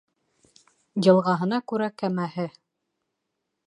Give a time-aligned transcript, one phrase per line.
[1.09, 2.51] Йылғаһына күрә кәмәһе.